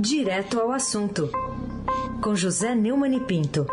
Direto 0.00 0.60
ao 0.60 0.70
assunto, 0.70 1.28
com 2.22 2.32
José 2.36 2.72
Neumann 2.72 3.16
e 3.16 3.20
Pinto. 3.20 3.66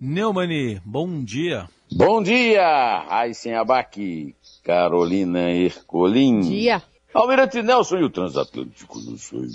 Neumani, 0.00 0.80
bom 0.82 1.22
dia. 1.22 1.68
Bom 1.94 2.22
dia, 2.22 3.04
Aysen 3.10 3.54
Abac, 3.54 4.34
Carolina 4.64 5.50
Ercolim. 5.50 6.40
Bom 6.40 6.48
dia. 6.48 6.82
Almirante 7.12 7.62
Nelson 7.62 7.98
e 7.98 8.04
o 8.04 8.10
Transatlântico 8.10 8.98
no 9.00 9.18
Sul. 9.18 9.48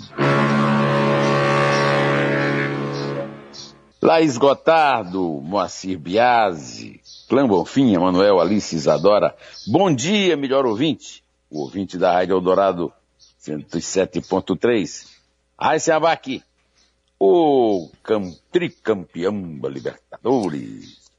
Laís 4.00 4.38
Gotardo, 4.38 5.40
Moacir 5.42 5.98
Biasi, 5.98 6.97
Clã 7.28 7.46
Bonfim, 7.46 7.92
Emanuel 7.92 8.40
Alice 8.40 8.74
Isadora. 8.74 9.36
Bom 9.66 9.94
dia, 9.94 10.34
melhor 10.34 10.64
ouvinte. 10.64 11.22
O 11.50 11.60
ouvinte 11.60 11.98
da 11.98 12.10
Rádio 12.10 12.34
Eldorado 12.34 12.90
107.3. 13.38 15.06
Aysen 15.58 15.94
Abac, 15.94 16.42
o 17.20 17.90
tricampeão 18.50 19.58
da 19.58 19.68
Libertadores. 19.68 21.10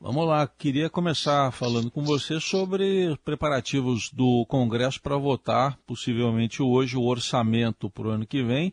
Vamos 0.00 0.26
lá, 0.26 0.48
queria 0.48 0.88
começar 0.88 1.52
falando 1.52 1.90
com 1.90 2.02
você 2.02 2.40
sobre 2.40 3.14
preparativos 3.22 4.10
do 4.10 4.46
Congresso 4.46 5.02
para 5.02 5.16
votar, 5.16 5.78
possivelmente 5.86 6.62
hoje, 6.62 6.96
o 6.96 7.04
orçamento 7.04 7.90
para 7.90 8.08
o 8.08 8.10
ano 8.10 8.26
que 8.26 8.42
vem, 8.42 8.72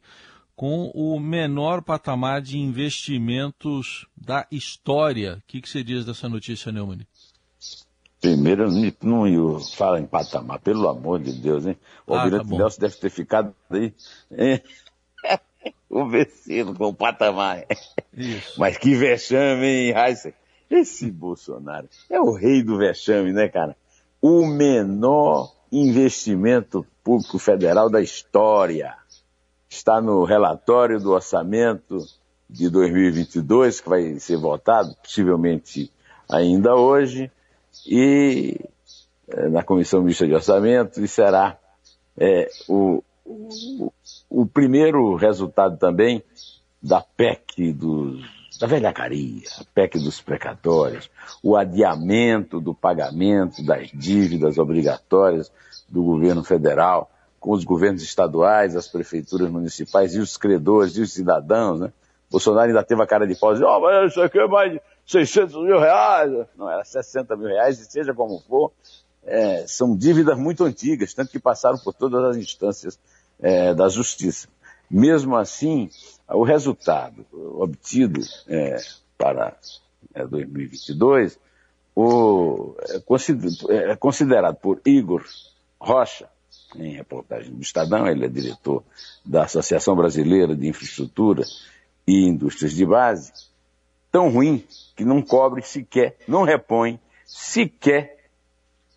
com 0.60 0.92
o 0.94 1.18
menor 1.22 1.82
patamar 1.82 2.42
de 2.42 2.60
investimentos 2.60 4.06
da 4.14 4.46
história. 4.52 5.36
O 5.38 5.42
que, 5.48 5.62
que 5.62 5.70
você 5.70 5.82
diz 5.82 6.04
dessa 6.06 6.28
notícia, 6.28 6.70
Neumann? 6.70 7.08
Primeiro, 8.20 8.70
não, 9.02 9.62
fala 9.62 10.02
em 10.02 10.06
patamar, 10.06 10.60
pelo 10.60 10.90
amor 10.90 11.22
de 11.22 11.32
Deus, 11.32 11.66
hein? 11.66 11.78
O 12.06 12.14
ah, 12.14 12.24
Almirante 12.24 12.50
tá 12.50 12.58
Nelson 12.58 12.82
deve 12.82 12.96
ter 12.98 13.10
ficado 13.10 13.56
aí 13.70 13.94
convencido 15.88 16.76
com 16.76 16.88
o 16.88 16.94
patamar. 16.94 17.66
Isso. 18.14 18.60
Mas 18.60 18.78
que 18.78 18.96
vexame, 18.96 19.66
hein, 19.66 19.94
Heisen? 19.96 20.34
Esse 20.70 21.10
Bolsonaro 21.10 21.88
é 22.10 22.20
o 22.20 22.34
rei 22.34 22.62
do 22.62 22.78
vexame, 22.78 23.32
né, 23.32 23.48
cara? 23.48 23.78
O 24.22 24.46
menor 24.46 25.54
investimento 25.72 26.86
público 27.02 27.40
federal 27.40 27.90
da 27.90 28.02
história. 28.02 28.98
Está 29.70 30.02
no 30.02 30.24
relatório 30.24 31.00
do 31.00 31.12
orçamento 31.12 32.00
de 32.50 32.70
2022, 32.70 33.82
que 33.82 33.90
vai 33.90 34.20
ser 34.20 34.38
votado, 34.38 34.96
possivelmente 35.04 35.92
ainda 36.28 36.76
hoje, 36.76 37.32
e 37.86 38.60
eh, 39.28 39.50
na 39.50 39.64
Comissão 39.64 40.02
Mista 40.02 40.26
de 40.26 40.34
Orçamento, 40.34 41.00
e 41.04 41.08
será 41.08 41.58
é, 42.18 42.50
o, 42.68 43.04
o, 43.24 43.94
o 44.30 44.46
primeiro 44.46 45.16
resultado 45.16 45.78
também 45.78 46.24
da 46.82 47.02
PEC 47.02 47.72
dos 47.72 48.40
da 48.60 48.68
velhacaria, 48.68 49.44
a 49.58 49.64
PEC 49.74 50.00
dos 50.00 50.20
precatórios, 50.20 51.10
o 51.42 51.56
adiamento 51.56 52.60
do 52.60 52.74
pagamento 52.74 53.66
das 53.66 53.90
dívidas 53.94 54.58
obrigatórias 54.58 55.50
do 55.88 56.04
governo 56.04 56.44
federal 56.44 57.10
com 57.40 57.52
os 57.52 57.64
governos 57.64 58.04
estaduais, 58.04 58.76
as 58.76 58.88
prefeituras 58.88 59.50
municipais 59.50 60.16
e 60.16 60.20
os 60.20 60.38
credores 60.38 60.96
e 60.98 61.02
os 61.02 61.14
cidadãos, 61.14 61.80
né? 61.80 61.94
Bolsonaro 62.30 62.68
ainda 62.68 62.84
teve 62.84 63.02
a 63.02 63.08
cara 63.08 63.26
de 63.26 63.36
pau, 63.36 63.54
oh, 63.54 63.80
mas 63.80 64.12
isso 64.12 64.22
aqui 64.22 64.38
é 64.38 64.48
mais 64.48 64.72
de 64.72 64.82
600 65.08 65.56
mil 65.64 65.80
reais. 65.80 66.32
Não, 66.56 66.70
era 66.70 66.84
60 66.84 67.36
mil 67.36 67.48
reais, 67.48 67.80
e 67.80 67.86
seja 67.86 68.14
como 68.14 68.40
for, 68.42 68.72
é, 69.24 69.66
são 69.66 69.98
dívidas 69.98 70.38
muito 70.38 70.64
antigas, 70.64 71.14
tanto 71.14 71.32
que 71.32 71.40
passaram 71.40 71.80
por 71.80 71.94
todas 71.94 72.24
as 72.24 72.38
instâncias 72.38 73.00
é, 73.40 73.74
da 73.74 73.90
justiça. 73.90 74.48
Mesmo 74.90 75.36
assim, 75.36 75.90
o 76.28 76.44
resultado 76.44 77.26
obtido 77.34 78.22
é, 78.48 78.78
para 79.18 79.56
é, 80.14 80.26
2022 80.26 81.40
o, 81.96 82.76
é, 83.70 83.92
é 83.92 83.96
considerado 83.96 84.56
por 84.56 84.80
Igor 84.86 85.24
Rocha, 85.80 86.30
em 86.76 86.94
reportagem 86.94 87.54
do 87.54 87.62
Estadão, 87.62 88.08
ele 88.08 88.26
é 88.26 88.30
diretor 88.30 88.84
da 89.26 89.44
Associação 89.44 89.96
Brasileira 89.96 90.56
de 90.56 90.68
Infraestrutura 90.68 91.44
e 92.08 92.28
Indústrias 92.28 92.74
de 92.74 92.86
Base, 92.86 93.32
tão 94.12 94.30
ruim 94.30 94.66
que 94.96 95.06
não 95.06 95.22
cobre 95.22 95.62
sequer, 95.62 96.18
não 96.28 96.44
repõe 96.44 97.00
sequer 97.26 98.18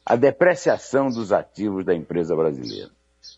a 0.04 0.16
depreciação 0.16 1.08
dos 1.08 1.32
ativos 1.32 1.84
da 1.84 1.94
empresa 1.94 2.34
brasileira. 2.34 2.90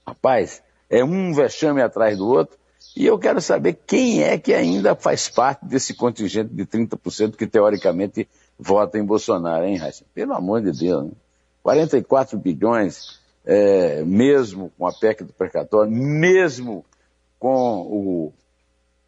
Rapaz, 0.06 0.62
é 0.88 1.04
um 1.04 1.32
vexame 1.32 1.82
atrás 1.82 2.16
do 2.16 2.26
outro, 2.26 2.56
e 2.96 3.04
eu 3.04 3.18
quero 3.18 3.40
saber 3.40 3.78
quem 3.86 4.22
é 4.22 4.38
que 4.38 4.54
ainda 4.54 4.94
faz 4.94 5.28
parte 5.28 5.64
desse 5.64 5.94
contingente 5.94 6.54
de 6.54 6.64
30% 6.64 7.36
que 7.36 7.46
teoricamente 7.46 8.28
vota 8.58 8.98
em 8.98 9.04
Bolsonaro, 9.04 9.64
hein, 9.64 9.76
Raíssa? 9.76 10.04
Pelo 10.14 10.32
amor 10.32 10.62
de 10.62 10.70
Deus, 10.70 11.06
né? 11.06 11.12
44 11.62 12.38
bilhões, 12.38 13.18
é, 13.44 14.02
mesmo 14.04 14.72
com 14.78 14.86
a 14.86 14.92
PEC 14.92 15.24
do 15.24 15.32
precatório, 15.32 15.90
mesmo 15.90 16.84
com 17.38 17.82
o, 17.82 18.32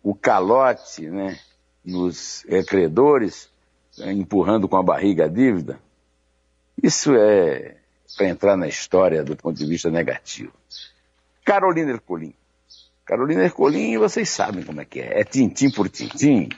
o 0.03 0.15
calote 0.15 1.09
né, 1.09 1.39
nos 1.85 2.45
credores, 2.69 3.49
é, 4.01 4.13
empurrando 4.13 4.69
com 4.69 4.77
a 4.77 4.83
barriga 4.83 5.25
a 5.25 5.29
dívida, 5.29 5.81
isso 6.83 7.15
é 7.15 7.77
para 8.17 8.29
entrar 8.29 8.57
na 8.57 8.69
história 8.69 9.25
do 9.25 9.37
ponto 9.37 9.57
de 9.57 9.67
vista 9.67 9.91
negativo. 9.91 10.53
Carolina 11.45 11.93
Ercolim. 11.93 12.35
Carolina 13.05 13.45
Ercolim, 13.45 13.97
vocês 13.99 14.29
sabem 14.29 14.63
como 14.63 14.81
é 14.81 14.85
que 14.85 15.01
é. 15.01 15.21
É 15.21 15.25
tintim 15.25 15.71
por 15.71 15.89
tintim. 15.89 16.49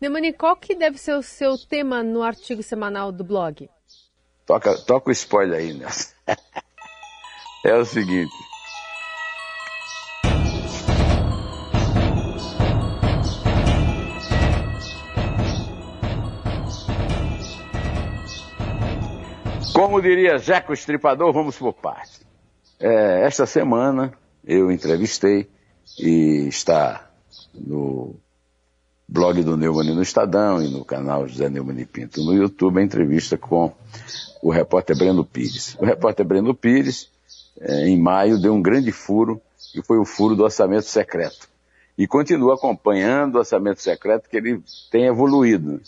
Neumani, 0.00 0.32
qual 0.32 0.56
que 0.56 0.74
deve 0.74 0.96
ser 0.96 1.14
o 1.14 1.22
seu 1.22 1.58
tema 1.58 2.02
no 2.02 2.22
artigo 2.22 2.62
semanal 2.62 3.12
do 3.12 3.22
blog? 3.22 3.68
Toca, 4.46 4.76
toca 4.78 5.10
o 5.10 5.12
spoiler 5.12 5.58
aí, 5.58 5.74
Nelson. 5.74 6.14
é 7.64 7.74
o 7.74 7.84
seguinte. 7.84 8.32
Como 19.74 20.00
diria 20.00 20.38
Jaco 20.38 20.72
Estripador, 20.72 21.32
vamos 21.32 21.56
por 21.56 21.72
parte. 21.72 22.20
É, 22.78 23.26
esta 23.26 23.46
semana 23.46 24.12
eu 24.44 24.70
entrevistei 24.70 25.48
e 25.98 26.46
está 26.48 27.10
no 27.54 28.14
blog 29.08 29.42
do 29.42 29.56
Neumann 29.56 29.94
no 29.94 30.02
Estadão 30.02 30.62
e 30.62 30.68
no 30.68 30.84
canal 30.84 31.26
José 31.26 31.48
Neumann 31.48 31.84
Pinto 31.84 32.22
no 32.22 32.34
YouTube 32.34 32.78
a 32.78 32.84
entrevista 32.84 33.36
com 33.36 33.72
o 34.42 34.50
repórter 34.50 34.96
Breno 34.96 35.24
Pires. 35.24 35.76
O 35.78 35.84
repórter 35.84 36.24
Breno 36.24 36.54
Pires, 36.54 37.10
em 37.60 37.98
maio, 37.98 38.40
deu 38.40 38.54
um 38.54 38.62
grande 38.62 38.92
furo, 38.92 39.40
que 39.72 39.82
foi 39.82 39.98
o 39.98 40.04
furo 40.04 40.34
do 40.34 40.44
orçamento 40.44 40.86
secreto. 40.86 41.48
E 41.96 42.06
continua 42.06 42.54
acompanhando 42.54 43.34
o 43.34 43.38
orçamento 43.38 43.82
secreto, 43.82 44.28
que 44.28 44.36
ele 44.36 44.62
tem 44.90 45.06
evoluído. 45.06 45.80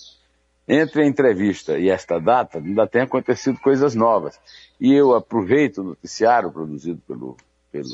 Entre 0.68 1.02
a 1.02 1.06
entrevista 1.06 1.78
e 1.78 1.88
esta 1.88 2.18
data, 2.20 2.58
ainda 2.58 2.86
tem 2.86 3.02
acontecido 3.02 3.58
coisas 3.58 3.94
novas. 3.94 4.38
E 4.80 4.92
eu 4.92 5.14
aproveito 5.14 5.78
o 5.78 5.84
noticiário 5.84 6.52
produzido 6.52 7.00
pelo, 7.06 7.36
pelo 7.70 7.88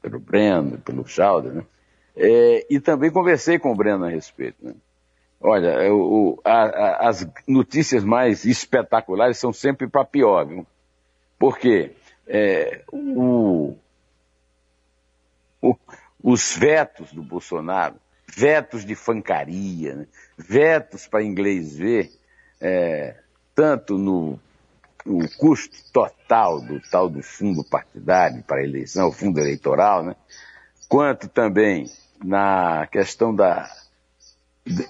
pelo 0.00 0.18
Breno, 0.18 0.78
pelo 0.78 1.06
Schauder, 1.06 1.52
né? 1.52 1.64
É, 2.16 2.66
e 2.68 2.80
também 2.80 3.10
conversei 3.10 3.58
com 3.58 3.70
o 3.70 3.76
Breno 3.76 4.04
a 4.04 4.08
respeito. 4.08 4.56
Né? 4.60 4.74
Olha, 5.40 5.68
é, 5.68 5.88
a, 6.44 6.62
a, 6.62 7.08
as 7.08 7.28
notícias 7.46 8.02
mais 8.02 8.44
espetaculares 8.44 9.38
são 9.38 9.52
sempre 9.52 9.86
para 9.86 10.04
pior, 10.04 10.44
viu? 10.46 10.66
Porque 11.38 11.92
é, 12.28 12.82
o, 12.92 13.74
o, 15.62 15.74
os 16.22 16.54
vetos 16.56 17.12
do 17.12 17.22
Bolsonaro, 17.22 17.96
vetos 18.26 18.84
de 18.84 18.94
fancaria, 18.94 19.94
né? 19.94 20.06
vetos 20.36 21.06
para 21.06 21.24
inglês 21.24 21.76
ver, 21.76 22.12
é, 22.60 23.16
tanto 23.54 23.96
no 23.96 24.38
o 25.06 25.26
custo 25.38 25.76
total 25.90 26.60
do 26.60 26.78
tal 26.90 27.08
do 27.08 27.22
fundo 27.22 27.64
partidário 27.64 28.42
para 28.42 28.58
a 28.58 28.64
eleição, 28.64 29.08
o 29.08 29.12
fundo 29.12 29.40
eleitoral, 29.40 30.04
né? 30.04 30.14
quanto 30.86 31.28
também 31.28 31.90
na 32.22 32.86
questão 32.88 33.34
da 33.34 33.70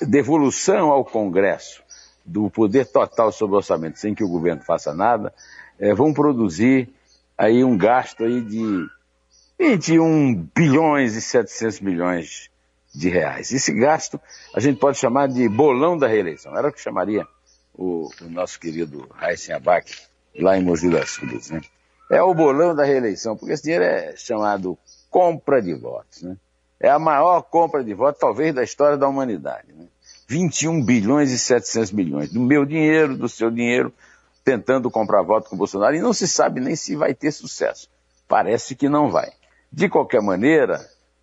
devolução 0.03 0.91
ao 0.91 1.05
Congresso 1.05 1.85
do 2.25 2.51
poder 2.51 2.87
total 2.87 3.31
sobre 3.31 3.55
o 3.55 3.59
orçamento, 3.59 3.99
sem 3.99 4.15
que 4.15 4.25
o 4.25 4.29
governo 4.29 4.63
faça 4.63 4.93
nada, 4.93 5.33
é, 5.79 5.95
vão 5.95 6.13
produzir 6.13 6.93
aí 7.39 7.63
um 7.63 7.79
gasto 7.79 8.25
aí 8.25 8.41
de 8.43 8.87
21 9.59 10.49
bilhões 10.55 11.15
e 11.15 11.23
700 11.23 11.81
milhões 11.81 12.51
de 12.93 13.09
reais. 13.09 13.53
Esse 13.53 13.73
gasto 13.73 14.21
a 14.53 14.61
gente 14.61 14.81
pode 14.81 14.99
chamar 14.99 15.29
de 15.29 15.49
bolão 15.49 15.97
da 15.97 16.09
reeleição. 16.09 16.57
Era 16.57 16.69
o 16.69 16.73
que 16.73 16.81
chamaria 16.81 17.27
o, 17.73 18.11
o 18.21 18.29
nosso 18.29 18.59
querido 18.59 19.09
Raíssen 19.15 19.55
Abac 19.55 19.95
lá 20.37 20.59
em 20.59 20.65
Mogi 20.65 20.91
das 20.91 21.17
Cruzes. 21.17 21.51
Né? 21.51 21.61
É 22.11 22.21
o 22.23 22.35
bolão 22.35 22.75
da 22.75 22.85
reeleição, 22.85 23.37
porque 23.37 23.53
esse 23.53 23.63
dinheiro 23.63 23.85
é 23.85 24.17
chamado 24.17 24.77
compra 25.09 25.63
de 25.63 25.75
votos. 25.75 26.23
Né? 26.23 26.37
É 26.81 26.91
a 26.91 26.99
maior 26.99 27.43
compra 27.43 27.85
de 27.85 27.95
votos, 27.95 28.21
talvez, 28.21 28.55
da 28.55 28.65
história 28.65 28.97
da 28.97 29.09
humanidade. 29.09 29.73
Né? 29.73 29.87
21 30.27 30.85
bilhões 30.85 31.31
e 31.31 31.39
700 31.39 31.93
milhões 31.93 32.33
do 32.33 32.41
meu 32.41 32.65
dinheiro, 32.65 33.17
do 33.17 33.29
seu 33.29 33.51
dinheiro, 33.51 33.93
tentando 34.49 34.91
comprar 34.91 35.21
voto 35.21 35.51
com 35.51 35.59
Bolsonaro, 35.59 35.95
e 35.95 36.01
não 36.01 36.15
se 36.15 36.27
sabe 36.27 36.59
nem 36.59 36.75
se 36.75 36.97
vai 36.97 37.13
ter 37.13 37.31
sucesso. 37.33 37.87
Parece 38.27 38.75
que 38.75 38.89
não 38.89 39.11
vai. 39.11 39.31
De 39.71 39.91
qualquer 39.91 40.23
maneira, 40.23 40.81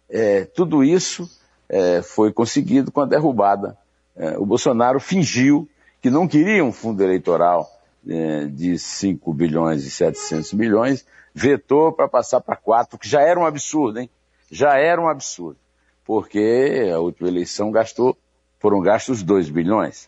é, 0.08 0.46
tudo 0.46 0.84
isso 0.84 1.28
é, 1.68 2.04
foi 2.04 2.32
conseguido 2.32 2.92
com 2.92 3.02
a 3.02 3.06
derrubada. 3.06 3.76
É, 4.16 4.38
o 4.38 4.46
Bolsonaro 4.46 5.00
fingiu 5.00 5.68
que 6.00 6.12
não 6.12 6.28
queria 6.28 6.64
um 6.64 6.72
fundo 6.72 7.04
eleitoral 7.04 7.68
é, 8.08 8.46
de 8.46 8.78
5 8.78 9.34
bilhões 9.34 9.84
e 9.86 9.90
700 9.90 10.54
milhões, 10.54 11.04
vetou 11.34 11.92
para 11.92 12.08
passar 12.08 12.42
para 12.42 12.56
4, 12.56 13.00
que 13.00 13.10
já 13.10 13.22
era 13.22 13.40
um 13.40 13.46
absurdo, 13.46 14.00
hein? 14.00 14.10
Já 14.52 14.78
era 14.78 15.02
um 15.02 15.10
absurdo, 15.10 15.58
porque 16.06 16.92
a 16.94 17.00
última 17.00 17.28
eleição 17.28 17.72
gastou, 17.72 18.16
foram 18.60 18.80
gastos 18.82 19.24
2 19.24 19.50
bilhões. 19.50 20.08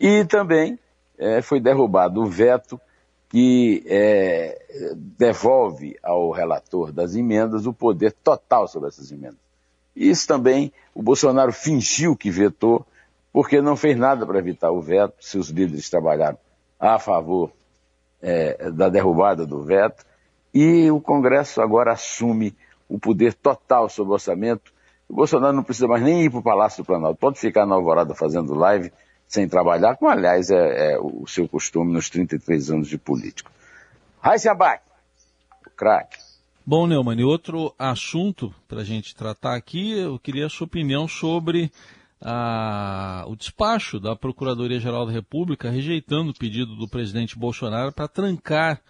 E 0.00 0.24
também 0.24 0.78
é, 1.18 1.42
foi 1.42 1.60
derrubado 1.60 2.22
o 2.22 2.26
veto 2.26 2.80
que 3.28 3.84
é, 3.86 4.94
devolve 4.96 5.98
ao 6.02 6.30
relator 6.30 6.92
das 6.92 7.14
emendas 7.14 7.66
o 7.66 7.72
poder 7.72 8.12
total 8.12 8.66
sobre 8.66 8.88
essas 8.88 9.12
emendas. 9.12 9.38
Isso 9.94 10.26
também 10.26 10.72
o 10.94 11.02
Bolsonaro 11.02 11.52
fingiu 11.52 12.16
que 12.16 12.30
vetou, 12.30 12.86
porque 13.32 13.60
não 13.60 13.76
fez 13.76 13.96
nada 13.96 14.24
para 14.24 14.38
evitar 14.38 14.70
o 14.70 14.80
veto, 14.80 15.14
seus 15.20 15.48
líderes 15.48 15.90
trabalharam 15.90 16.38
a 16.80 16.98
favor 16.98 17.52
é, 18.22 18.70
da 18.70 18.88
derrubada 18.88 19.44
do 19.44 19.62
veto, 19.62 20.06
e 20.54 20.90
o 20.90 21.00
Congresso 21.00 21.60
agora 21.60 21.92
assume 21.92 22.56
o 22.88 22.98
poder 22.98 23.34
total 23.34 23.88
sobre 23.88 24.12
o 24.12 24.14
orçamento. 24.14 24.72
O 25.08 25.14
Bolsonaro 25.14 25.54
não 25.54 25.62
precisa 25.62 25.86
mais 25.86 26.02
nem 26.02 26.24
ir 26.24 26.30
para 26.30 26.38
o 26.38 26.42
Palácio 26.42 26.82
do 26.82 26.86
Planalto, 26.86 27.18
pode 27.18 27.38
ficar 27.38 27.66
na 27.66 27.74
Alvorada 27.74 28.14
fazendo 28.14 28.54
live, 28.54 28.92
sem 29.28 29.46
trabalhar, 29.46 29.96
como 29.96 30.10
aliás 30.10 30.50
é, 30.50 30.92
é 30.92 30.98
o 30.98 31.26
seu 31.26 31.46
costume 31.46 31.92
nos 31.92 32.08
33 32.08 32.70
anos 32.70 32.88
de 32.88 32.96
político. 32.96 33.52
Raíssa 34.20 34.50
Abac, 34.50 34.82
o 35.66 35.70
craque. 35.70 36.16
Bom, 36.66 36.86
Neumann, 36.86 37.20
e 37.20 37.24
outro 37.24 37.74
assunto 37.78 38.54
para 38.66 38.80
a 38.80 38.84
gente 38.84 39.14
tratar 39.14 39.54
aqui, 39.54 39.98
eu 39.98 40.18
queria 40.18 40.46
a 40.46 40.50
sua 40.50 40.66
opinião 40.66 41.06
sobre 41.06 41.70
o 43.26 43.36
despacho 43.36 44.00
da 44.00 44.16
Procuradoria-Geral 44.16 45.06
da 45.06 45.12
República 45.12 45.70
rejeitando 45.70 46.30
o 46.30 46.34
pedido 46.34 46.74
do 46.74 46.88
presidente 46.88 47.38
Bolsonaro 47.38 47.92
para 47.92 48.08
trancar 48.08 48.80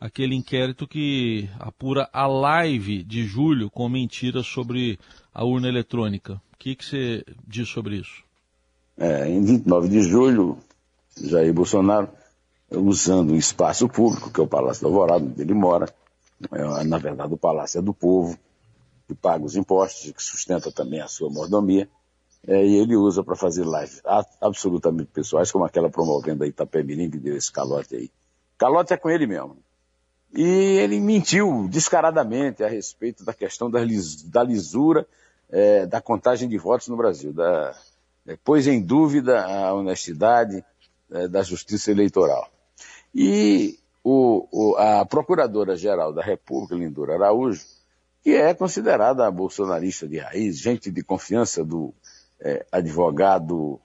aquele 0.00 0.34
inquérito 0.34 0.88
que 0.88 1.48
apura 1.58 2.08
a 2.12 2.26
live 2.26 3.04
de 3.04 3.24
julho 3.24 3.70
com 3.70 3.86
mentiras 3.88 4.46
sobre 4.46 4.98
a 5.34 5.44
urna 5.44 5.68
eletrônica. 5.68 6.40
O 6.54 6.56
que, 6.58 6.74
que 6.74 6.84
você 6.84 7.24
diz 7.46 7.68
sobre 7.68 7.96
isso? 7.96 8.24
É, 9.00 9.26
em 9.26 9.42
29 9.42 9.88
de 9.88 10.02
julho, 10.02 10.58
Jair 11.16 11.54
Bolsonaro, 11.54 12.10
usando 12.70 13.32
um 13.32 13.36
espaço 13.36 13.88
público, 13.88 14.30
que 14.30 14.38
é 14.38 14.44
o 14.44 14.46
Palácio 14.46 14.82
do 14.82 14.88
Alvorada, 14.88 15.24
onde 15.24 15.40
ele 15.40 15.54
mora, 15.54 15.88
é, 16.52 16.84
na 16.84 16.98
verdade 16.98 17.32
o 17.32 17.38
palácio 17.38 17.78
é 17.78 17.82
do 17.82 17.94
povo, 17.94 18.38
que 19.08 19.14
paga 19.14 19.42
os 19.42 19.56
impostos 19.56 20.12
que 20.12 20.22
sustenta 20.22 20.70
também 20.70 21.00
a 21.00 21.08
sua 21.08 21.30
mordomia, 21.30 21.88
é, 22.46 22.62
e 22.62 22.76
ele 22.76 22.94
usa 22.94 23.24
para 23.24 23.34
fazer 23.34 23.64
lives 23.64 24.02
absolutamente 24.38 25.10
pessoais, 25.14 25.50
como 25.50 25.64
aquela 25.64 25.88
promovendo 25.88 26.44
a 26.44 26.46
Itapemirim, 26.46 27.10
que 27.10 27.18
deu 27.18 27.34
esse 27.34 27.50
calote 27.50 27.96
aí. 27.96 28.10
Calote 28.58 28.92
é 28.92 28.98
com 28.98 29.08
ele 29.08 29.26
mesmo. 29.26 29.56
E 30.34 30.42
ele 30.42 31.00
mentiu 31.00 31.66
descaradamente 31.70 32.62
a 32.62 32.68
respeito 32.68 33.24
da 33.24 33.32
questão 33.32 33.70
da, 33.70 33.82
lis, 33.82 34.22
da 34.24 34.42
lisura 34.42 35.06
é, 35.48 35.86
da 35.86 36.02
contagem 36.02 36.46
de 36.48 36.58
votos 36.58 36.86
no 36.88 36.96
Brasil, 36.98 37.32
da, 37.32 37.74
pôs 38.36 38.66
em 38.66 38.80
dúvida 38.80 39.44
a 39.44 39.74
honestidade 39.74 40.64
é, 41.10 41.28
da 41.28 41.42
justiça 41.42 41.90
eleitoral. 41.90 42.50
E 43.14 43.78
o, 44.02 44.46
o, 44.50 44.76
a 44.76 45.04
Procuradora-Geral 45.04 46.12
da 46.12 46.22
República, 46.22 46.74
Lindora 46.74 47.14
Araújo, 47.14 47.64
que 48.22 48.34
é 48.34 48.54
considerada 48.54 49.30
bolsonarista 49.30 50.06
de 50.06 50.18
raiz, 50.18 50.58
gente 50.58 50.90
de 50.90 51.02
confiança 51.02 51.64
do 51.64 51.94
é, 52.40 52.66
advogado 52.70 53.80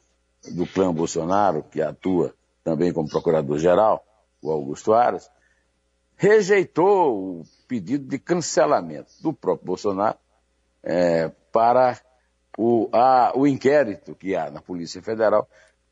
do 0.52 0.68
clã 0.68 0.94
Bolsonaro, 0.94 1.64
que 1.64 1.82
atua 1.82 2.34
também 2.64 2.92
como 2.92 3.10
procurador-geral, 3.10 4.04
o 4.42 4.52
Augusto 4.52 4.94
Aras, 4.94 5.30
rejeitou 6.16 7.40
o 7.40 7.44
pedido 7.68 8.08
de 8.08 8.18
cancelamento 8.18 9.12
do 9.22 9.34
próprio 9.34 9.68
Bolsonaro 9.68 10.18
é, 10.84 11.30
para 11.52 12.00
o, 12.58 12.90
a, 12.92 13.34
o 13.36 13.46
inquérito 13.46 14.16
que 14.16 14.36
há 14.36 14.50
na 14.50 14.62
Polícia 14.62 15.02
Federal 15.02 15.48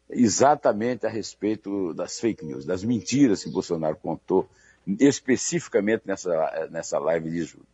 exatamente 0.09 1.05
a 1.05 1.09
respeito 1.09 1.93
das 1.93 2.19
fake 2.19 2.45
news, 2.45 2.65
das 2.65 2.83
mentiras 2.83 3.43
que 3.43 3.49
Bolsonaro 3.49 3.95
contou 3.95 4.47
especificamente 4.99 6.03
nessa, 6.05 6.67
nessa 6.69 6.99
live 6.99 7.29
de 7.29 7.43
julho. 7.43 7.65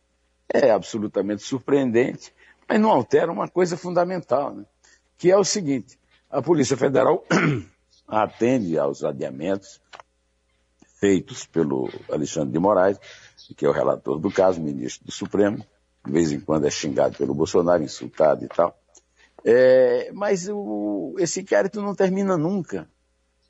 É 0.52 0.70
absolutamente 0.70 1.42
surpreendente, 1.42 2.32
mas 2.68 2.80
não 2.80 2.90
altera 2.90 3.30
uma 3.30 3.48
coisa 3.48 3.76
fundamental, 3.76 4.54
né? 4.54 4.64
que 5.18 5.30
é 5.30 5.36
o 5.36 5.44
seguinte, 5.44 5.98
a 6.30 6.40
Polícia 6.40 6.76
Federal 6.76 7.24
atende 8.08 8.78
aos 8.78 9.04
adiamentos 9.04 9.80
feitos 10.98 11.46
pelo 11.46 11.88
Alexandre 12.10 12.52
de 12.52 12.58
Moraes, 12.58 12.98
que 13.56 13.64
é 13.64 13.68
o 13.68 13.72
relator 13.72 14.18
do 14.18 14.30
caso, 14.30 14.60
ministro 14.60 15.06
do 15.06 15.12
Supremo, 15.12 15.64
de 16.04 16.12
vez 16.12 16.32
em 16.32 16.40
quando 16.40 16.66
é 16.66 16.70
xingado 16.70 17.16
pelo 17.16 17.34
Bolsonaro, 17.34 17.82
insultado 17.82 18.44
e 18.44 18.48
tal. 18.48 18.79
É, 19.44 20.10
mas 20.12 20.48
o, 20.48 21.14
esse 21.18 21.40
inquérito 21.40 21.80
não 21.80 21.94
termina 21.94 22.36
nunca. 22.36 22.88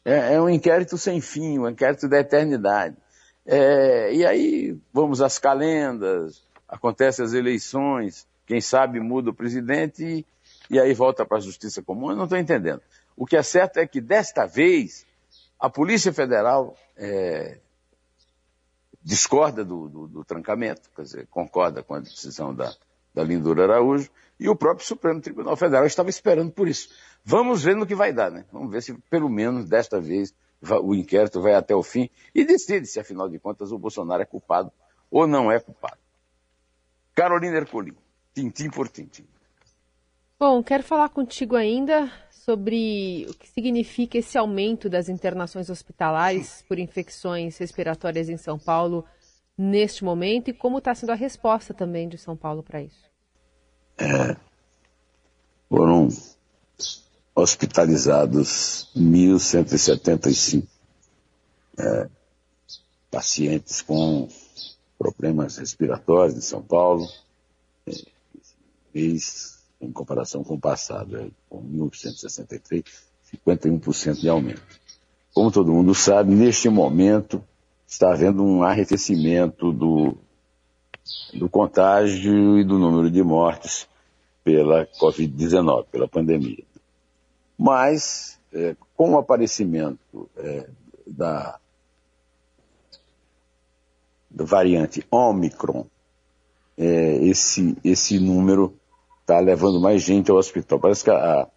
É, 0.04 0.34
é, 0.34 0.40
um 0.40 0.48
inquérito 0.48 0.96
sem 0.96 1.20
fim, 1.20 1.58
um 1.58 1.68
inquérito 1.68 2.08
da 2.08 2.18
eternidade. 2.18 2.96
É, 3.44 4.12
e 4.14 4.24
aí 4.24 4.78
vamos 4.92 5.20
às 5.20 5.38
calendas, 5.38 6.42
acontecem 6.68 7.24
as 7.24 7.32
eleições, 7.32 8.26
quem 8.46 8.60
sabe 8.60 9.00
muda 9.00 9.30
o 9.30 9.34
presidente 9.34 10.04
e, 10.04 10.26
e 10.70 10.80
aí 10.80 10.94
volta 10.94 11.24
para 11.24 11.38
a 11.38 11.40
justiça 11.40 11.82
comum. 11.82 12.10
Eu 12.10 12.16
não 12.16 12.24
estou 12.24 12.38
entendendo. 12.38 12.80
O 13.16 13.26
que 13.26 13.36
é 13.36 13.42
certo 13.42 13.78
é 13.78 13.86
que 13.86 14.00
desta 14.00 14.46
vez 14.46 15.06
a 15.58 15.68
Polícia 15.68 16.12
Federal 16.12 16.76
é, 16.96 17.58
discorda 19.02 19.64
do, 19.64 19.88
do, 19.88 20.08
do, 20.08 20.24
trancamento, 20.24 20.90
quer 20.94 21.02
dizer, 21.02 21.26
concorda 21.28 21.82
com 21.82 21.94
a 21.94 22.00
decisão 22.00 22.54
da, 22.54 22.74
da 23.14 23.22
Lindura 23.22 23.64
Araújo, 23.64 24.10
e 24.38 24.48
o 24.48 24.56
próprio 24.56 24.86
Supremo 24.86 25.20
Tribunal 25.20 25.56
Federal 25.56 25.84
estava 25.86 26.08
esperando 26.08 26.50
por 26.50 26.66
isso. 26.66 26.88
Vamos 27.24 27.62
ver 27.62 27.76
no 27.76 27.86
que 27.86 27.94
vai 27.94 28.12
dar, 28.12 28.30
né? 28.30 28.46
Vamos 28.50 28.70
ver 28.70 28.82
se 28.82 28.94
pelo 29.10 29.28
menos 29.28 29.66
desta 29.66 30.00
vez 30.00 30.34
o 30.82 30.94
inquérito 30.94 31.40
vai 31.40 31.54
até 31.54 31.74
o 31.74 31.82
fim 31.82 32.08
e 32.34 32.44
decide 32.44 32.86
se, 32.86 33.00
afinal 33.00 33.28
de 33.28 33.38
contas, 33.38 33.72
o 33.72 33.78
Bolsonaro 33.78 34.22
é 34.22 34.26
culpado 34.26 34.72
ou 35.10 35.26
não 35.26 35.50
é 35.50 35.58
culpado. 35.60 35.98
Carolina 37.14 37.56
Ercolim, 37.56 37.94
tintim 38.34 38.70
por 38.70 38.88
tintim. 38.88 39.26
Bom, 40.38 40.62
quero 40.62 40.82
falar 40.82 41.10
contigo 41.10 41.54
ainda 41.54 42.10
sobre 42.30 43.26
o 43.28 43.34
que 43.34 43.46
significa 43.46 44.16
esse 44.16 44.38
aumento 44.38 44.88
das 44.88 45.10
internações 45.10 45.68
hospitalares 45.68 46.64
por 46.66 46.78
infecções 46.78 47.58
respiratórias 47.58 48.30
em 48.30 48.38
São 48.38 48.58
Paulo 48.58 49.04
neste 49.60 50.02
momento 50.02 50.48
e 50.48 50.54
como 50.54 50.78
está 50.78 50.94
sendo 50.94 51.12
a 51.12 51.14
resposta 51.14 51.74
também 51.74 52.08
de 52.08 52.16
São 52.16 52.34
Paulo 52.34 52.62
para 52.62 52.80
isso. 52.82 53.10
É, 53.98 54.34
foram 55.68 56.08
hospitalizados 57.34 58.90
1.175 58.96 60.66
é, 61.78 62.08
pacientes 63.10 63.82
com 63.82 64.28
problemas 64.98 65.58
respiratórios 65.58 66.38
em 66.38 66.40
São 66.40 66.62
Paulo, 66.62 67.06
é, 67.86 67.92
em 68.94 69.92
comparação 69.92 70.42
com 70.42 70.54
o 70.54 70.60
passado, 70.60 71.18
é, 71.18 71.28
com 71.50 71.62
1.163, 71.62 72.82
51% 73.30 74.20
de 74.20 74.28
aumento. 74.30 74.62
Como 75.34 75.52
todo 75.52 75.70
mundo 75.70 75.94
sabe, 75.94 76.34
neste 76.34 76.70
momento 76.70 77.44
está 77.90 78.12
havendo 78.12 78.44
um 78.44 78.62
arrefecimento 78.62 79.72
do, 79.72 80.16
do 81.34 81.48
contágio 81.50 82.56
e 82.56 82.64
do 82.64 82.78
número 82.78 83.10
de 83.10 83.20
mortes 83.20 83.88
pela 84.44 84.86
Covid-19, 84.86 85.86
pela 85.90 86.06
pandemia. 86.06 86.64
Mas, 87.58 88.38
é, 88.54 88.76
com 88.96 89.10
o 89.10 89.18
aparecimento 89.18 90.30
é, 90.36 90.68
da, 91.04 91.58
da 94.30 94.44
variante 94.44 95.04
Omicron, 95.10 95.84
é, 96.78 97.16
esse, 97.24 97.76
esse 97.82 98.20
número 98.20 98.72
está 99.20 99.40
levando 99.40 99.80
mais 99.80 100.00
gente 100.00 100.30
ao 100.30 100.36
hospital. 100.36 100.78
Parece 100.78 101.04
que 101.04 101.10
a, 101.10 101.48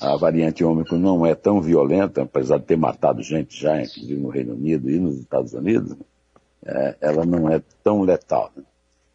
a 0.00 0.16
variante 0.16 0.64
Omicron 0.64 0.98
não 0.98 1.26
é 1.26 1.34
tão 1.34 1.60
violenta, 1.60 2.22
apesar 2.22 2.58
de 2.58 2.64
ter 2.64 2.76
matado 2.76 3.22
gente 3.22 3.60
já, 3.60 3.80
inclusive 3.80 4.20
no 4.20 4.28
Reino 4.28 4.54
Unido 4.54 4.90
e 4.90 4.98
nos 4.98 5.18
Estados 5.18 5.52
Unidos, 5.52 5.96
é, 6.64 6.96
ela 7.00 7.24
não 7.24 7.50
é 7.50 7.60
tão 7.82 8.02
letal. 8.02 8.50
Né? 8.56 8.62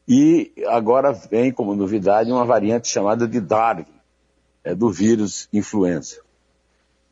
E 0.08 0.52
agora 0.68 1.14
vem 1.14 1.52
como 1.52 1.76
novidade 1.76 2.32
uma 2.32 2.46
variante 2.46 2.90
chamada 2.90 3.28
de 3.28 3.40
Darwin, 3.40 3.86
é, 4.64 4.76
do 4.76 4.90
vírus 4.90 5.48
influenza. 5.54 6.20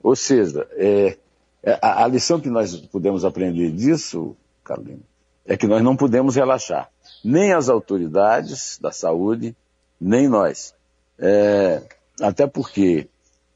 Ou 0.04 0.16
seja, 0.16 0.68
é, 0.72 1.18
é, 1.64 1.80
a, 1.82 2.04
a, 2.04 2.08
lição 2.08 2.40
que 2.40 2.50
nós 2.50 2.76
podemos 2.76 3.24
aprender 3.24 3.72
disso, 3.72 4.36
Carolina, 4.64 5.02
é 5.46 5.56
que 5.56 5.68
nós 5.68 5.82
não 5.82 5.96
podemos 5.96 6.36
relaxar. 6.36 6.90
Nem 7.24 7.54
as 7.54 7.70
autoridades 7.70 8.78
da 8.82 8.92
saúde, 8.92 9.56
nem 10.00 10.28
nós. 10.28 10.74
É, 11.20 11.82
até 12.20 12.48
porque 12.48 13.08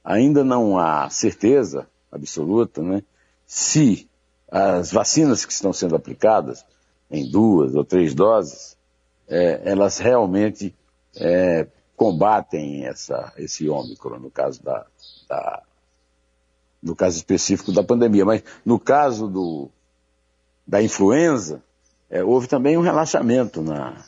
ainda 0.05 0.43
não 0.43 0.77
há 0.77 1.09
certeza 1.09 1.87
absoluta 2.11 2.81
né, 2.81 3.01
se 3.45 4.07
as 4.49 4.91
vacinas 4.91 5.43
que 5.43 5.51
estão 5.51 5.73
sendo 5.73 5.95
aplicadas 5.95 6.63
em 7.09 7.29
duas 7.29 7.73
ou 7.75 7.83
três 7.83 8.13
doses, 8.13 8.77
é, 9.27 9.61
elas 9.65 9.97
realmente 9.97 10.73
é, 11.15 11.67
combatem 11.95 12.85
essa, 12.85 13.33
esse 13.37 13.67
ômicron, 13.67 14.19
no 14.19 14.29
caso 14.29 14.63
da, 14.63 14.85
da, 15.27 15.63
no 16.81 16.95
caso 16.95 17.17
específico 17.17 17.71
da 17.71 17.83
pandemia. 17.83 18.23
Mas 18.23 18.43
no 18.63 18.79
caso 18.79 19.27
do, 19.27 19.69
da 20.65 20.81
influenza, 20.81 21.61
é, 22.09 22.23
houve 22.23 22.47
também 22.47 22.77
um 22.77 22.81
relaxamento 22.81 23.61
na, 23.61 24.05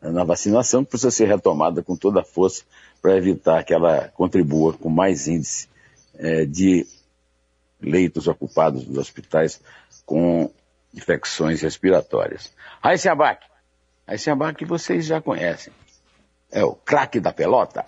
na 0.00 0.24
vacinação 0.24 0.84
que 0.84 0.90
precisa 0.90 1.10
ser 1.10 1.26
retomada 1.26 1.82
com 1.82 1.96
toda 1.96 2.20
a 2.20 2.24
força 2.24 2.64
para 3.02 3.16
evitar 3.16 3.64
que 3.64 3.74
ela 3.74 4.08
contribua 4.14 4.72
com 4.72 4.88
mais 4.88 5.26
índice 5.26 5.68
é, 6.14 6.46
de 6.46 6.86
leitos 7.80 8.28
ocupados 8.28 8.86
nos 8.86 8.96
hospitais 8.96 9.60
com 10.06 10.48
infecções 10.94 11.60
respiratórias. 11.60 12.52
Raíssa 12.80 13.10
Abac, 13.10 13.44
Raíssa 14.06 14.32
Abac 14.32 14.64
vocês 14.64 15.04
já 15.04 15.20
conhecem, 15.20 15.72
é 16.50 16.64
o 16.64 16.74
craque 16.74 17.18
da 17.18 17.32
pelota. 17.32 17.84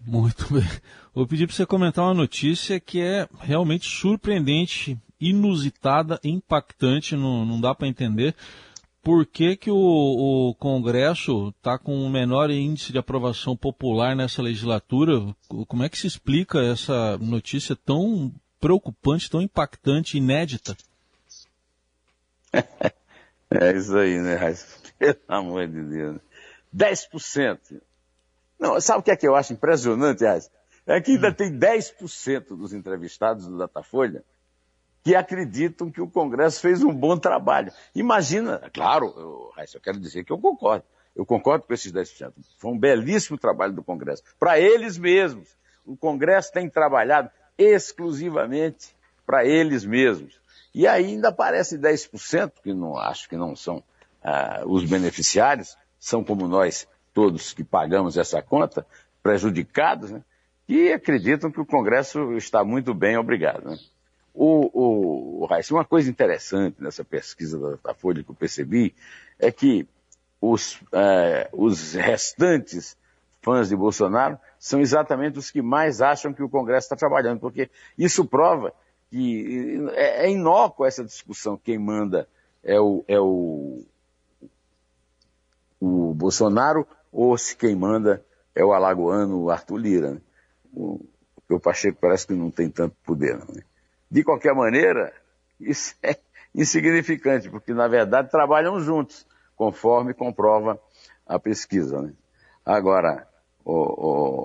Muito 0.00 0.46
bem. 0.54 0.66
Vou 1.14 1.26
pedir 1.26 1.46
para 1.46 1.56
você 1.56 1.66
comentar 1.66 2.04
uma 2.04 2.14
notícia 2.14 2.80
que 2.80 3.00
é 3.02 3.28
realmente 3.40 3.88
surpreendente, 3.88 4.98
inusitada, 5.20 6.18
impactante, 6.22 7.16
não, 7.16 7.44
não 7.44 7.60
dá 7.60 7.74
para 7.74 7.88
entender 7.88 8.34
por 9.06 9.24
que, 9.24 9.56
que 9.56 9.70
o, 9.70 9.76
o 9.76 10.54
Congresso 10.56 11.54
está 11.56 11.78
com 11.78 11.94
um 11.94 12.10
menor 12.10 12.50
índice 12.50 12.90
de 12.90 12.98
aprovação 12.98 13.56
popular 13.56 14.16
nessa 14.16 14.42
legislatura. 14.42 15.32
Como 15.68 15.84
é 15.84 15.88
que 15.88 15.96
se 15.96 16.08
explica 16.08 16.58
essa 16.58 17.16
notícia 17.18 17.76
tão 17.76 18.34
preocupante, 18.60 19.30
tão 19.30 19.40
impactante, 19.40 20.18
inédita? 20.18 20.76
é 22.52 23.76
isso 23.76 23.96
aí, 23.96 24.18
né, 24.18 24.34
Raiz? 24.34 24.82
Pelo 24.98 25.16
amor 25.28 25.68
de 25.68 25.84
Deus. 25.84 26.20
10%. 26.76 27.80
Não, 28.58 28.80
sabe 28.80 28.98
o 28.98 29.02
que 29.04 29.12
é 29.12 29.16
que 29.16 29.28
eu 29.28 29.36
acho 29.36 29.52
impressionante, 29.52 30.24
Raiz? 30.24 30.50
É 30.84 31.00
que 31.00 31.12
ainda 31.12 31.28
hum. 31.28 31.32
tem 31.32 31.56
10% 31.56 32.56
dos 32.56 32.72
entrevistados 32.72 33.46
do 33.46 33.56
Datafolha 33.56 34.24
que 35.06 35.14
acreditam 35.14 35.88
que 35.88 36.00
o 36.00 36.10
Congresso 36.10 36.60
fez 36.60 36.82
um 36.82 36.92
bom 36.92 37.16
trabalho. 37.16 37.72
Imagina, 37.94 38.60
claro, 38.74 39.14
eu, 39.16 39.52
eu 39.72 39.80
quero 39.80 40.00
dizer 40.00 40.24
que 40.24 40.32
eu 40.32 40.38
concordo. 40.38 40.84
Eu 41.14 41.24
concordo 41.24 41.64
com 41.64 41.72
esses 41.72 41.92
10%. 41.92 42.32
Foi 42.58 42.72
um 42.72 42.76
belíssimo 42.76 43.38
trabalho 43.38 43.72
do 43.72 43.84
Congresso. 43.84 44.24
Para 44.36 44.58
eles 44.58 44.98
mesmos. 44.98 45.56
O 45.84 45.96
Congresso 45.96 46.50
tem 46.50 46.68
trabalhado 46.68 47.30
exclusivamente 47.56 48.96
para 49.24 49.44
eles 49.46 49.84
mesmos. 49.84 50.40
E 50.74 50.88
ainda 50.88 51.28
aparece 51.28 51.78
10%, 51.78 52.54
que 52.60 52.74
não 52.74 52.98
acho 52.98 53.28
que 53.28 53.36
não 53.36 53.54
são 53.54 53.84
ah, 54.24 54.64
os 54.66 54.82
beneficiários, 54.90 55.76
são 56.00 56.24
como 56.24 56.48
nós 56.48 56.88
todos 57.14 57.52
que 57.52 57.62
pagamos 57.62 58.16
essa 58.16 58.42
conta, 58.42 58.84
prejudicados, 59.22 60.10
né? 60.10 60.24
e 60.68 60.92
acreditam 60.92 61.48
que 61.48 61.60
o 61.60 61.64
Congresso 61.64 62.32
está 62.32 62.64
muito 62.64 62.92
bem, 62.92 63.16
obrigado. 63.16 63.70
Né? 63.70 63.78
O, 64.38 65.40
o, 65.42 65.46
Raíssa, 65.46 65.72
uma 65.72 65.84
coisa 65.84 66.10
interessante 66.10 66.76
nessa 66.78 67.02
pesquisa 67.02 67.58
da, 67.58 67.78
da, 67.82 67.94
Folha 67.94 68.22
que 68.22 68.30
eu 68.30 68.34
percebi 68.34 68.94
é 69.38 69.50
que 69.50 69.88
os, 70.38 70.78
eh, 70.92 71.48
os 71.54 71.94
restantes 71.94 72.98
fãs 73.40 73.70
de 73.70 73.76
Bolsonaro 73.76 74.38
são 74.58 74.78
exatamente 74.78 75.38
os 75.38 75.50
que 75.50 75.62
mais 75.62 76.02
acham 76.02 76.34
que 76.34 76.42
o 76.42 76.50
Congresso 76.50 76.84
está 76.84 76.96
trabalhando, 76.96 77.40
porque 77.40 77.70
isso 77.96 78.26
prova 78.26 78.74
que 79.10 79.88
é, 79.94 80.26
é 80.26 80.30
inócua 80.30 80.86
essa 80.86 81.02
discussão. 81.02 81.56
Quem 81.56 81.78
manda 81.78 82.28
é 82.62 82.78
o, 82.78 83.04
é 83.08 83.18
o, 83.18 83.84
o 85.80 86.12
Bolsonaro 86.12 86.86
ou 87.10 87.38
se 87.38 87.56
quem 87.56 87.74
manda 87.74 88.22
é 88.54 88.62
o 88.62 88.74
alagoano 88.74 89.48
Arthur 89.48 89.78
Lira. 89.78 90.10
Né? 90.10 90.20
O, 90.74 91.00
o 91.48 91.58
Pacheco 91.60 91.96
parece 91.98 92.26
que 92.26 92.34
não 92.34 92.50
tem 92.50 92.68
tanto 92.68 92.94
poder. 93.02 93.38
Né? 93.38 93.62
De 94.10 94.22
qualquer 94.22 94.54
maneira, 94.54 95.12
isso 95.58 95.94
é 96.02 96.16
insignificante, 96.54 97.50
porque 97.50 97.72
na 97.72 97.88
verdade 97.88 98.30
trabalham 98.30 98.80
juntos, 98.80 99.26
conforme 99.56 100.14
comprova 100.14 100.80
a 101.26 101.38
pesquisa. 101.38 102.00
Né? 102.00 102.12
Agora, 102.64 103.26
o, 103.64 103.72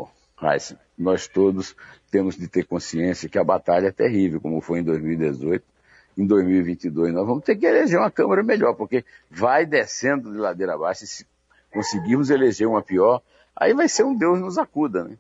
o 0.04 0.10
Heisen, 0.42 0.78
nós 0.98 1.28
todos 1.28 1.76
temos 2.10 2.36
de 2.36 2.48
ter 2.48 2.66
consciência 2.66 3.30
que 3.30 3.38
a 3.38 3.44
batalha 3.44 3.88
é 3.88 3.92
terrível, 3.92 4.42
como 4.42 4.62
foi 4.62 4.80
em 4.80 4.84
2018. 4.84 5.64
Em 6.18 6.26
2022 6.26 7.14
nós 7.14 7.26
vamos 7.26 7.44
ter 7.44 7.56
que 7.56 7.66
eleger 7.66 7.98
uma 7.98 8.12
Câmara 8.12 8.44
melhor, 8.44 8.76
porque 8.76 9.06
vai 9.30 9.66
descendo 9.66 10.32
de 10.32 10.38
ladeira 10.38 10.74
abaixo. 10.74 11.06
E 11.06 11.08
se 11.08 11.26
conseguirmos 11.72 12.30
eleger 12.30 12.68
uma 12.68 12.82
pior, 12.82 13.22
aí 13.56 13.74
vai 13.74 13.88
ser 13.88 14.04
um 14.04 14.16
Deus 14.16 14.40
nos 14.40 14.58
acuda, 14.58 15.06
né? 15.06 15.18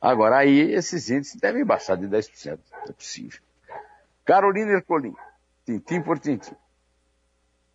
Agora, 0.00 0.38
aí 0.38 0.72
esses 0.72 1.08
índices 1.10 1.40
devem 1.40 1.64
baixar 1.64 1.96
de 1.96 2.06
10%. 2.06 2.58
É 2.88 2.92
possível. 2.92 3.40
Carolina 4.26 4.72
Ercolim, 4.72 5.14
tintim 5.64 6.02
por 6.02 6.18
tintim. 6.18 6.56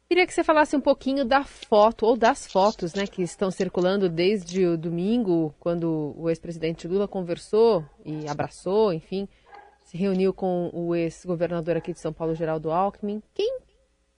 Queria 0.10 0.28
que 0.28 0.34
você 0.34 0.44
falasse 0.44 0.76
um 0.76 0.82
pouquinho 0.82 1.24
da 1.24 1.46
foto, 1.46 2.06
ou 2.06 2.18
das 2.18 2.46
fotos, 2.46 2.94
né, 2.94 3.08
que 3.08 3.22
estão 3.22 3.50
circulando 3.50 4.10
desde 4.10 4.68
o 4.68 4.78
domingo, 4.78 5.56
quando 5.58 6.14
o 6.18 6.30
ex-presidente 6.30 6.86
Lula 6.90 7.08
conversou 7.08 7.86
e 8.06 8.28
abraçou, 8.28 8.92
enfim, 8.92 9.30
se 9.86 9.96
reuniu 9.96 10.34
com 10.34 10.70
o 10.74 10.94
ex-governador 10.94 11.78
aqui 11.78 11.94
de 11.94 12.02
São 12.02 12.12
Paulo, 12.12 12.36
Geraldo 12.36 12.70
Alckmin. 12.70 13.24
Quem 13.34 13.60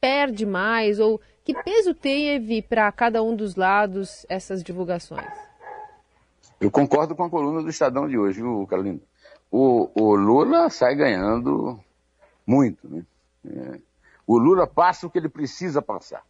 perde 0.01 0.43
mais, 0.47 0.99
ou 0.99 1.21
que 1.43 1.53
peso 1.63 1.93
teve 1.93 2.63
para 2.63 2.91
cada 2.91 3.21
um 3.21 3.35
dos 3.35 3.55
lados 3.55 4.25
essas 4.27 4.63
divulgações? 4.63 5.31
Eu 6.59 6.71
concordo 6.71 7.15
com 7.15 7.25
a 7.25 7.29
coluna 7.29 7.61
do 7.61 7.69
Estadão 7.69 8.07
de 8.07 8.17
hoje, 8.17 8.41
viu, 8.41 8.65
Carolina? 8.65 8.99
O, 9.51 9.91
o 9.93 10.15
Lula 10.15 10.71
sai 10.71 10.95
ganhando 10.95 11.79
muito, 12.45 12.87
né? 12.87 13.05
É 13.45 13.79
o 14.25 14.37
Lula 14.37 14.65
passa 14.65 15.05
o 15.05 15.09
que 15.09 15.17
ele 15.17 15.29
precisa 15.29 15.81
passar. 15.81 16.23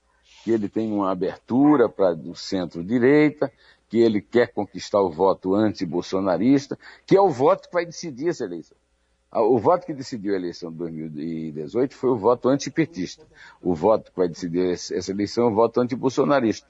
Que 0.44 0.52
ele 0.52 0.68
tem 0.68 0.92
uma 0.92 1.12
abertura 1.12 1.88
para 1.88 2.14
o 2.14 2.36
centro-direita, 2.36 3.52
que 3.88 4.00
ele 4.00 4.20
quer 4.20 4.52
conquistar 4.52 5.02
o 5.02 5.12
voto 5.12 5.54
anti-bolsonarista, 5.54 6.78
que 7.06 7.16
é 7.16 7.22
o 7.22 7.30
voto 7.30 7.68
que 7.68 7.74
vai 7.74 7.86
decidir 7.86 8.30
essa 8.30 8.44
eleição. 8.44 8.76
Ah, 9.32 9.42
o 9.42 9.58
voto 9.58 9.86
que 9.86 9.94
decidiu 9.94 10.34
a 10.34 10.38
eleição 10.38 10.72
de 10.72 10.78
2018 10.78 11.96
foi 11.96 12.10
o 12.10 12.18
voto 12.18 12.50
antipetista. 12.50 13.26
O 13.62 13.74
voto 13.74 14.12
que 14.12 14.18
vai 14.18 14.28
decidir 14.28 14.72
essa 14.72 15.12
eleição 15.12 15.46
é 15.46 15.48
o 15.48 15.56
voto 15.56 15.80
anti-bolsonarista. 15.80 16.68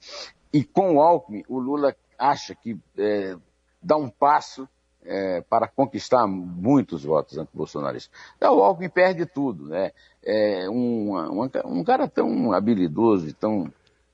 E 0.51 0.63
com 0.63 0.95
o 0.95 1.01
Alckmin, 1.01 1.43
o 1.47 1.59
Lula 1.59 1.95
acha 2.17 2.53
que 2.53 2.77
é, 2.97 3.35
dá 3.81 3.97
um 3.97 4.09
passo 4.09 4.67
é, 5.05 5.41
para 5.41 5.67
conquistar 5.67 6.25
muitos 6.27 7.03
votos 7.03 7.37
anti-bolsonaristas. 7.37 8.11
Então, 8.37 8.57
o 8.57 8.63
Alckmin 8.63 8.89
perde 8.89 9.25
tudo, 9.25 9.67
né? 9.67 9.91
É 10.23 10.69
um, 10.69 11.15
um, 11.15 11.49
um 11.65 11.83
cara 11.83 12.07
tão 12.07 12.53
habilidoso 12.53 13.27
e 13.27 13.33
tão 13.33 13.71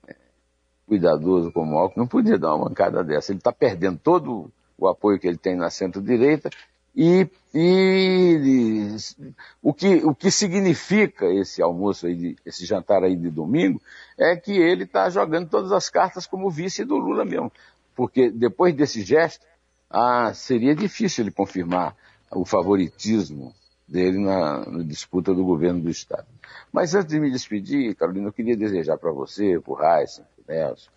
é, 0.07 0.15
cuidadoso 0.87 1.51
como 1.51 1.75
o 1.75 1.79
Alckmin 1.79 2.03
não 2.03 2.07
podia 2.07 2.37
dar 2.37 2.55
uma 2.55 2.69
bancada 2.69 3.03
dessa. 3.03 3.31
Ele 3.31 3.39
está 3.39 3.51
perdendo 3.51 3.99
todo 3.99 4.51
o 4.77 4.87
apoio 4.87 5.19
que 5.19 5.27
ele 5.27 5.37
tem 5.37 5.55
na 5.55 5.69
centro-direita 5.69 6.49
e, 6.95 7.29
e, 7.53 8.95
o, 9.61 9.73
que, 9.73 9.95
o 10.03 10.13
que 10.13 10.31
significa 10.31 11.25
esse 11.27 11.61
almoço 11.61 12.07
aí, 12.07 12.15
de, 12.15 12.35
esse 12.45 12.65
jantar 12.65 13.03
aí 13.03 13.15
de 13.15 13.29
domingo, 13.29 13.81
é 14.17 14.35
que 14.35 14.51
ele 14.51 14.83
está 14.83 15.09
jogando 15.09 15.49
todas 15.49 15.71
as 15.71 15.89
cartas 15.89 16.25
como 16.25 16.49
vice 16.49 16.83
do 16.83 16.97
Lula 16.97 17.23
mesmo. 17.23 17.51
Porque 17.95 18.29
depois 18.29 18.73
desse 18.73 19.01
gesto, 19.01 19.45
ah, 19.89 20.33
seria 20.33 20.75
difícil 20.75 21.23
ele 21.23 21.31
confirmar 21.31 21.95
o 22.31 22.45
favoritismo 22.45 23.53
dele 23.87 24.19
na, 24.19 24.65
na, 24.69 24.83
disputa 24.83 25.33
do 25.33 25.43
governo 25.43 25.81
do 25.81 25.89
Estado. 25.89 26.27
Mas 26.71 26.93
antes 26.93 27.09
de 27.09 27.19
me 27.19 27.31
despedir, 27.31 27.95
Carolina, 27.95 28.27
eu 28.27 28.33
queria 28.33 28.55
desejar 28.55 28.97
para 28.97 29.11
você, 29.11 29.59
para 29.59 29.71
o 29.71 29.75
Raíssa, 29.75 30.27
para 30.45 30.55
o 30.55 30.57
Nelson, 30.57 30.91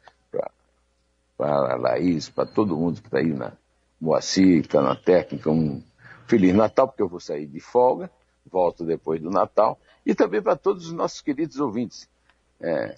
para 1.38 1.72
a 1.72 1.76
Laís, 1.76 2.28
para 2.28 2.44
todo 2.44 2.76
mundo 2.76 3.00
que 3.00 3.08
está 3.08 3.18
aí 3.18 3.32
na 3.32 3.52
Moacir, 4.00 4.60
que 4.60 4.66
está 4.66 4.82
na 4.82 4.96
técnica, 4.96 5.48
um 5.50 5.82
Feliz 6.26 6.54
Natal, 6.54 6.88
porque 6.88 7.02
eu 7.02 7.08
vou 7.08 7.20
sair 7.20 7.46
de 7.46 7.60
folga, 7.60 8.10
volto 8.50 8.84
depois 8.84 9.20
do 9.20 9.30
Natal, 9.30 9.78
e 10.04 10.14
também 10.14 10.42
para 10.42 10.56
todos 10.56 10.86
os 10.86 10.92
nossos 10.92 11.20
queridos 11.20 11.58
ouvintes. 11.58 12.08
é, 12.60 12.96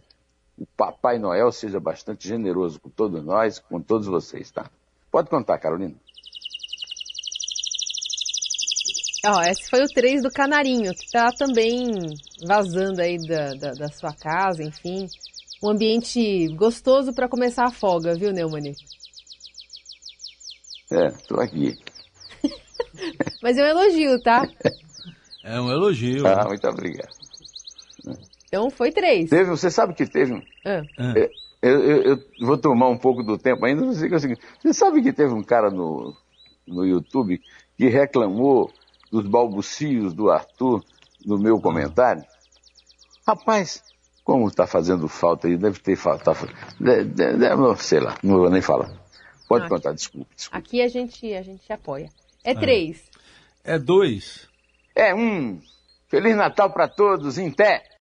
o 0.56 0.64
Papai 0.76 1.18
Noel 1.18 1.50
seja 1.50 1.80
bastante 1.80 2.28
generoso 2.28 2.80
com 2.80 2.88
todos 2.88 3.24
nós, 3.24 3.58
com 3.58 3.80
todos 3.80 4.06
vocês, 4.06 4.50
tá? 4.52 4.70
Pode 5.14 5.30
contar, 5.30 5.60
Carolina. 5.60 5.94
Ó, 9.24 9.42
esse 9.42 9.70
foi 9.70 9.84
o 9.84 9.86
3 9.86 10.24
do 10.24 10.28
Canarinho, 10.28 10.92
que 10.92 11.08
tá 11.12 11.30
também 11.30 11.86
vazando 12.44 13.00
aí 13.00 13.16
da, 13.24 13.54
da, 13.54 13.70
da 13.74 13.88
sua 13.92 14.12
casa, 14.12 14.64
enfim. 14.64 15.06
Um 15.62 15.70
ambiente 15.70 16.48
gostoso 16.56 17.14
para 17.14 17.28
começar 17.28 17.64
a 17.64 17.70
folga, 17.70 18.16
viu, 18.16 18.32
Neumani? 18.32 18.74
É, 20.90 21.10
tô 21.28 21.40
aqui. 21.40 21.78
Mas 23.40 23.56
é 23.56 23.62
um 23.62 23.66
elogio, 23.68 24.20
tá? 24.20 24.42
É 25.44 25.60
um 25.60 25.70
elogio. 25.70 26.26
Ah, 26.26 26.48
muito 26.48 26.66
obrigado. 26.66 27.14
Então 28.48 28.70
foi 28.70 28.90
três. 28.90 29.28
Teve, 29.28 29.50
você 29.50 29.70
sabe 29.70 29.92
que 29.92 30.06
teve. 30.06 30.42
Ah. 30.64 30.82
É, 31.14 31.28
eu, 31.64 31.80
eu, 31.82 32.02
eu, 32.02 32.18
vou 32.40 32.58
tomar 32.58 32.88
um 32.88 32.98
pouco 32.98 33.22
do 33.22 33.38
tempo 33.38 33.64
ainda, 33.64 33.80
não 33.80 33.94
sei 33.94 34.12
o 34.12 34.20
seguinte. 34.20 34.42
Você 34.60 34.74
sabe 34.74 35.02
que 35.02 35.12
teve 35.14 35.32
um 35.32 35.42
cara 35.42 35.70
no, 35.70 36.14
no 36.66 36.84
YouTube 36.84 37.40
que 37.76 37.88
reclamou 37.88 38.70
dos 39.10 39.26
balbucios 39.26 40.12
do 40.12 40.30
Arthur 40.30 40.84
no 41.24 41.38
meu 41.38 41.58
comentário? 41.58 42.22
Rapaz, 43.26 43.82
como 44.22 44.46
está 44.48 44.66
fazendo 44.66 45.08
falta 45.08 45.48
aí, 45.48 45.56
deve 45.56 45.78
ter 45.78 45.96
faltado. 45.96 46.48
sei 47.78 48.00
lá, 48.00 48.14
não 48.22 48.38
vou 48.38 48.50
nem 48.50 48.60
falar. 48.60 48.90
Pode 49.48 49.66
contar, 49.68 49.92
desculpe, 49.92 50.34
desculpe. 50.36 50.66
Aqui 50.66 50.82
a 50.82 50.88
gente, 50.88 51.32
a 51.32 51.42
gente 51.42 51.72
apoia. 51.72 52.10
É, 52.44 52.50
é. 52.50 52.54
três. 52.54 53.02
É 53.64 53.78
dois. 53.78 54.48
É 54.94 55.14
um. 55.14 55.60
Feliz 56.08 56.36
Natal 56.36 56.70
para 56.70 56.88
todos, 56.88 57.38
em 57.38 57.50
pé. 57.50 57.84